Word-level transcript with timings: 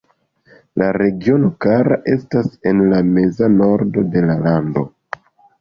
La 0.81 0.87
regiono 0.97 1.49
Kara 1.65 1.99
estas 2.15 2.49
en 2.71 2.81
la 2.95 3.03
meza 3.13 3.53
nordo 3.59 4.07
de 4.17 4.25
la 4.31 4.43
lando. 4.49 4.89